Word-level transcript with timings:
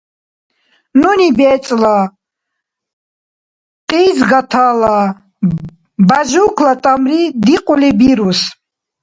Нуни 0.99 1.29
БецӀла, 1.37 1.97
Кьиз 3.89 4.17
гатала, 4.31 4.99
Бяжукла 6.07 6.73
тӀамри 6.83 7.21
дикьули 7.45 7.89
бирус 7.99 8.41